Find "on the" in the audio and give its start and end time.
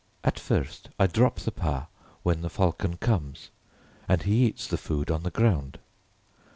5.11-5.29